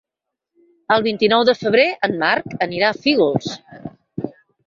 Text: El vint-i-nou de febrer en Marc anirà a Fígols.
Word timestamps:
El 0.95 1.03
vint-i-nou 1.07 1.43
de 1.49 1.53
febrer 1.59 1.85
en 2.09 2.17
Marc 2.23 2.57
anirà 2.67 2.89
a 2.89 2.97
Fígols. 3.03 3.53